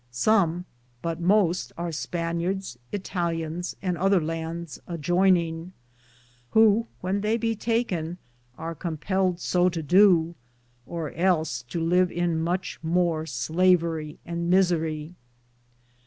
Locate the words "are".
1.77-1.91